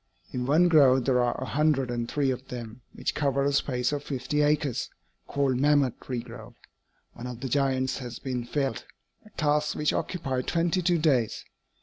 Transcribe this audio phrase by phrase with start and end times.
[0.31, 3.91] In one grove there are a hundred and three of them, which cover a space
[3.91, 4.89] of fifty acres,
[5.27, 6.55] called 'Mammoth Tree Grove.'
[7.13, 8.83] One of the giants has been felled
[9.23, 11.45] a task which occupied twenty two days.